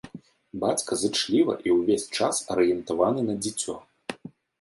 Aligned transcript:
Бацька 0.61 0.95
зычліва 1.01 1.53
і 1.69 1.75
ўвесь 1.75 2.05
час 2.19 2.35
арыентаваны 2.55 3.21
на 3.29 3.35
дзіцё. 3.43 3.77